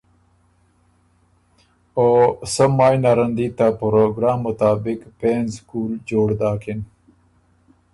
او 1.97 2.05
سۀ 2.53 2.65
مایٛ 2.77 2.95
نرن 3.03 3.31
دی 3.37 3.47
ته 3.57 3.65
پروګرام 3.79 4.37
مطابق 4.47 4.99
پېنځ 5.19 5.51
کُول 5.69 5.91
جوړ 6.09 6.27
داکِن۔ 6.39 6.79